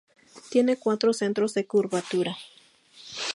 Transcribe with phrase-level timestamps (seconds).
[0.49, 2.35] Tiene cuatro centros de curvatura.